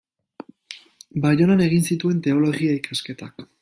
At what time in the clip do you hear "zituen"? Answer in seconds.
1.91-2.27